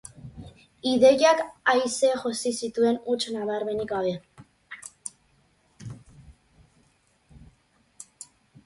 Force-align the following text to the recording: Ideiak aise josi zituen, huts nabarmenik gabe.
Ideiak 0.91 1.43
aise 1.73 2.09
josi 2.23 2.53
zituen, 2.61 2.97
huts 3.11 3.35
nabarmenik 3.35 3.93
gabe. 3.93 4.17